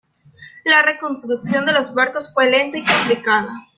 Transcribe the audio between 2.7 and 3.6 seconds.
y complicada.